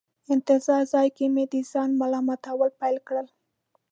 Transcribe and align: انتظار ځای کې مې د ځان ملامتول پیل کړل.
انتظار 0.33 0.81
ځای 0.93 1.07
کې 1.17 1.25
مې 1.33 1.45
د 1.51 1.55
ځان 1.71 1.89
ملامتول 2.01 2.69
پیل 2.79 2.97
کړل. 3.07 3.27